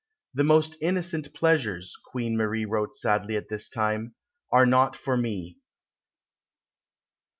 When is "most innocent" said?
0.43-1.31